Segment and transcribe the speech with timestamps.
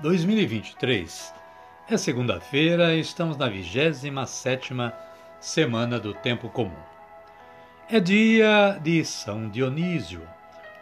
[0.00, 1.34] 2023.
[1.90, 4.74] É segunda-feira e estamos na 27
[5.40, 6.70] semana do Tempo Comum.
[7.90, 10.22] É dia de São Dionísio,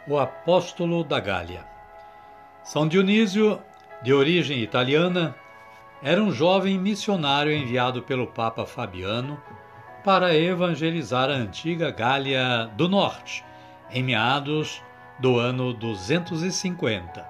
[0.06, 1.64] o apóstolo da Gália.
[2.62, 3.58] São Dionísio,
[4.02, 5.34] de origem italiana,
[6.02, 9.40] era um jovem missionário enviado pelo Papa Fabiano
[10.04, 13.42] para evangelizar a antiga Gália do Norte,
[13.90, 14.82] em meados
[15.18, 17.22] do ano 250,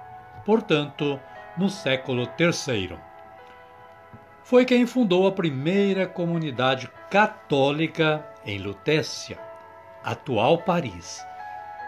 [0.45, 1.17] portanto,
[1.57, 2.97] no século III.
[4.43, 9.37] Foi quem fundou a primeira comunidade católica em Lutécia,
[10.03, 11.21] atual Paris,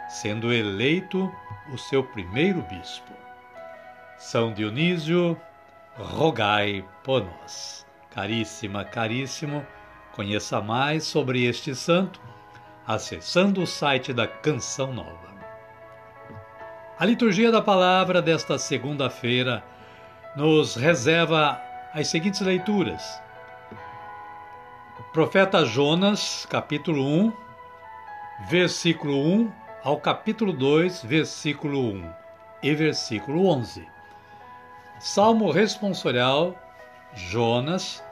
[0.09, 1.31] sendo eleito
[1.71, 3.13] o seu primeiro bispo.
[4.17, 5.39] São Dionísio,
[5.95, 7.85] rogai por nós.
[8.11, 9.65] Caríssima, caríssimo,
[10.11, 12.19] conheça mais sobre este santo
[12.89, 15.28] acessando o site da Canção Nova.
[16.99, 19.63] A liturgia da palavra desta segunda-feira
[20.35, 21.57] nos reserva
[21.93, 23.21] as seguintes leituras.
[25.13, 27.33] Profeta Jonas, capítulo 1,
[28.49, 29.49] versículo 1
[29.81, 32.13] ao capítulo 2, versículo 1
[32.63, 33.87] e versículo 11.
[34.99, 36.53] Salmo responsorial,
[37.13, 38.03] Jonas,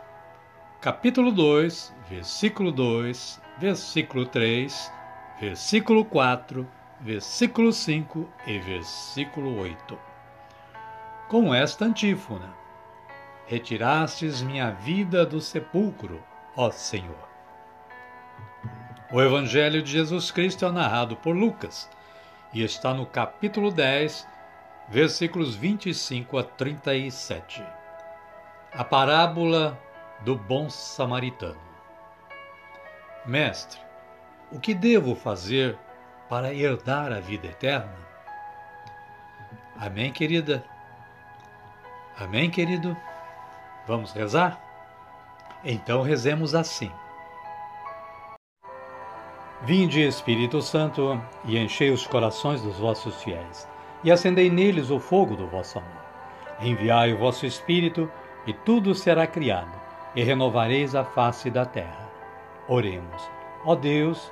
[0.79, 4.93] capítulo 2, versículo 2, versículo 3,
[5.41, 9.97] versículo 4 versículo 5 e versículo 8.
[11.27, 12.53] Com esta antífona:
[13.45, 16.23] Retirastes minha vida do sepulcro,
[16.55, 17.27] ó Senhor.
[19.11, 21.89] O Evangelho de Jesus Cristo é narrado por Lucas
[22.53, 24.27] e está no capítulo 10,
[24.89, 27.63] versículos 25 a 37.
[28.73, 29.79] A parábola
[30.21, 31.59] do bom samaritano.
[33.25, 33.79] Mestre,
[34.51, 35.77] o que devo fazer
[36.29, 37.95] para herdar a vida eterna?
[39.79, 40.63] Amém, querida?
[42.17, 42.97] Amém, querido?
[43.85, 44.59] Vamos rezar?
[45.63, 46.91] Então rezemos assim.
[49.63, 53.67] Vinde, Espírito Santo, e enchei os corações dos vossos fiéis,
[54.03, 56.05] e acendei neles o fogo do vosso amor.
[56.61, 58.11] Enviai o vosso Espírito,
[58.45, 59.71] e tudo será criado,
[60.15, 62.07] e renovareis a face da terra.
[62.67, 63.29] Oremos.
[63.65, 64.31] Ó Deus,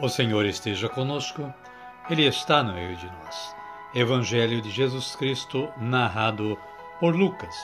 [0.00, 1.54] O Senhor esteja conosco,
[2.10, 3.54] Ele está no meio de nós.
[3.94, 6.58] Evangelho de Jesus Cristo, narrado
[6.98, 7.54] por Lucas.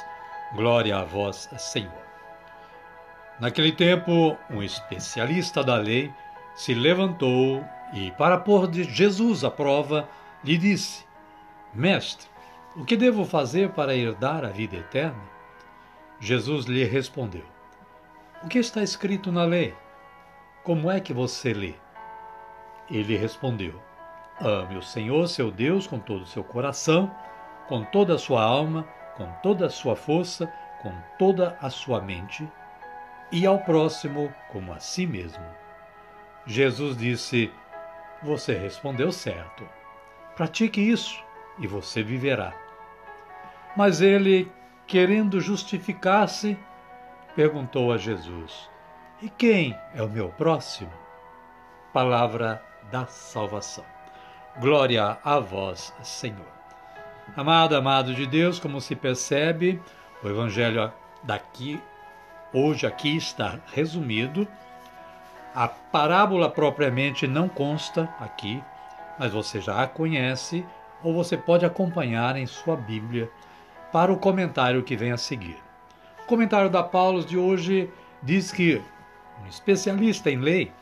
[0.55, 1.93] Glória a vós, Senhor.
[3.41, 6.15] Naquele tempo, um especialista da lei
[6.55, 10.09] se levantou e, para pôr Jesus à prova,
[10.45, 11.05] lhe disse:
[11.75, 12.29] Mestre,
[12.77, 15.23] o que devo fazer para herdar a vida eterna?
[16.21, 17.45] Jesus lhe respondeu:
[18.45, 19.75] O que está escrito na lei?
[20.63, 21.75] Como é que você lê?
[22.91, 23.81] Ele respondeu:
[24.41, 27.15] Ame o Senhor, seu Deus, com todo o seu coração,
[27.69, 30.53] com toda a sua alma, com toda a sua força,
[30.83, 32.49] com toda a sua mente,
[33.31, 35.45] e ao próximo como a si mesmo.
[36.47, 37.53] Jesus disse:
[38.23, 39.69] Você respondeu certo.
[40.35, 41.23] Pratique isso
[41.59, 42.53] e você viverá.
[43.77, 44.51] Mas ele,
[44.87, 46.59] querendo justificar-se,
[47.37, 48.69] perguntou a Jesus:
[49.23, 50.93] E quem é o meu próximo?
[51.93, 53.85] Palavra da salvação.
[54.59, 56.49] Glória a vós, Senhor.
[57.37, 59.81] Amado, amado de Deus, como se percebe,
[60.23, 60.93] o Evangelho
[61.23, 61.81] daqui,
[62.53, 64.47] hoje aqui está resumido.
[65.55, 68.63] A parábola propriamente não consta aqui,
[69.19, 70.67] mas você já a conhece
[71.03, 73.31] ou você pode acompanhar em sua Bíblia
[73.93, 75.57] para o comentário que vem a seguir.
[76.25, 77.91] O comentário da Paulus de hoje
[78.23, 78.83] diz que
[79.43, 80.73] um especialista em lei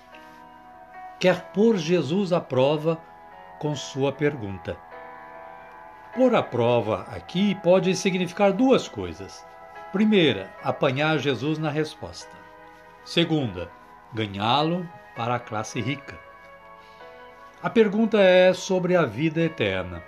[1.18, 3.00] quer pôr Jesus à prova
[3.58, 4.76] com sua pergunta.
[6.14, 9.44] Pôr à prova aqui pode significar duas coisas.
[9.92, 12.30] Primeira, apanhar Jesus na resposta.
[13.04, 13.70] Segunda,
[14.12, 16.18] ganhá-lo para a classe rica.
[17.62, 20.02] A pergunta é sobre a vida eterna.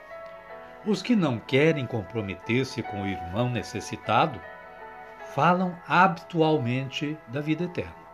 [0.86, 4.40] Os que não querem comprometer-se com o irmão necessitado
[5.34, 8.09] falam habitualmente da vida eterna.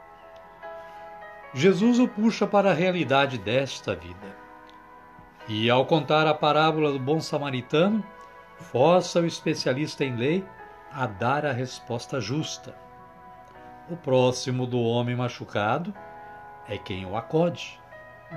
[1.57, 4.37] Jesus o puxa para a realidade desta vida.
[5.49, 8.05] E ao contar a parábola do bom samaritano,
[8.59, 10.45] força o especialista em lei
[10.93, 12.77] a dar a resposta justa.
[13.89, 15.95] O próximo do homem machucado
[16.69, 17.81] é quem o acode,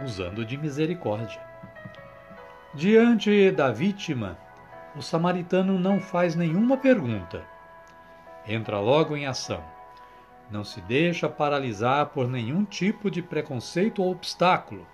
[0.02, 1.42] usando de misericórdia.
[2.74, 4.38] Diante da vítima,
[4.96, 7.44] o samaritano não faz nenhuma pergunta.
[8.48, 9.62] Entra logo em ação.
[10.50, 14.86] Não se deixa paralisar por nenhum tipo de preconceito ou obstáculo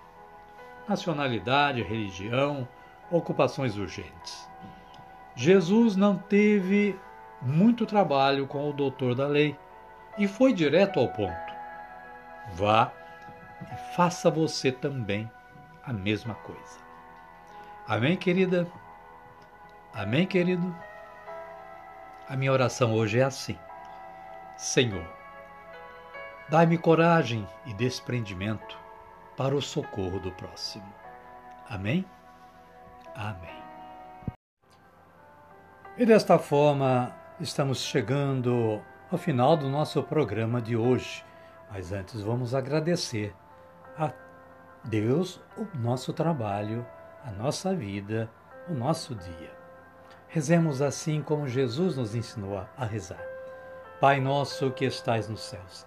[0.88, 2.66] nacionalidade, religião,
[3.10, 4.48] ocupações urgentes.
[5.34, 6.98] Jesus não teve
[7.42, 9.56] muito trabalho com o doutor da lei
[10.16, 11.54] e foi direto ao ponto.
[12.52, 12.92] Vá
[13.72, 15.30] e faça você também
[15.84, 16.78] a mesma coisa.
[17.86, 18.66] Amém, querida?
[19.92, 20.74] Amém, querido?
[22.28, 23.58] A minha oração hoje é assim:
[24.56, 25.06] Senhor,
[26.48, 28.78] dai-me coragem e desprendimento
[29.36, 30.92] para o socorro do próximo.
[31.68, 32.04] Amém?
[33.14, 33.62] Amém.
[35.98, 41.24] E desta forma, estamos chegando ao final do nosso programa de hoje.
[41.70, 43.34] Mas antes vamos agradecer
[43.98, 44.12] a
[44.84, 46.86] Deus o nosso trabalho,
[47.24, 48.30] a nossa vida,
[48.68, 49.50] o nosso dia.
[50.28, 53.24] Rezemos assim como Jesus nos ensinou a rezar.
[54.00, 55.86] Pai nosso que estais nos céus,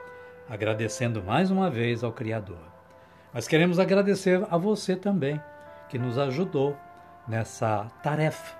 [0.49, 2.71] agradecendo mais uma vez ao Criador
[3.33, 5.41] mas queremos agradecer a você também,
[5.87, 6.75] que nos ajudou
[7.27, 8.57] nessa tarefa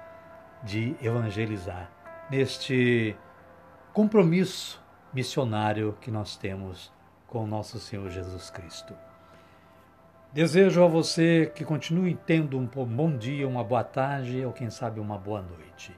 [0.64, 1.92] de evangelizar,
[2.30, 3.16] neste
[3.92, 4.82] compromisso
[5.14, 6.92] missionário que nós temos
[7.28, 8.96] com nosso Senhor Jesus Cristo.
[10.32, 15.02] Desejo a você que continue tendo um bom dia, uma boa tarde ou quem sabe
[15.02, 15.94] uma boa noite.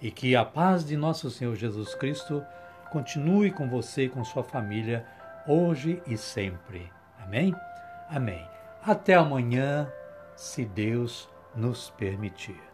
[0.00, 2.44] E que a paz de nosso Senhor Jesus Cristo
[2.90, 5.06] continue com você e com sua família
[5.48, 6.92] hoje e sempre.
[7.18, 7.54] Amém?
[8.10, 8.46] Amém.
[8.82, 9.90] Até amanhã,
[10.36, 12.67] se Deus nos permitir.